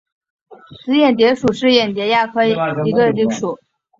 [0.79, 3.59] 紫眼蝶属是眼蝶亚科眼蝶族黛眼蝶亚族中的一个属。